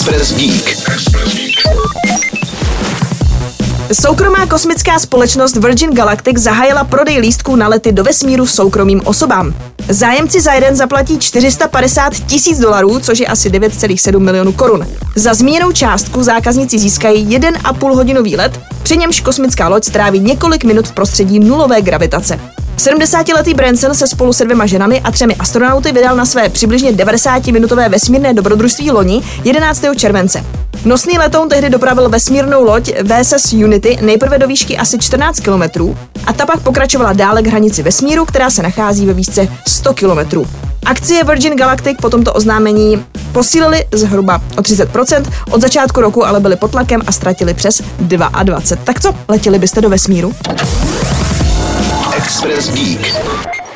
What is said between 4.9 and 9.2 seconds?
společnost Virgin Galactic zahájila prodej lístků na lety do vesmíru soukromým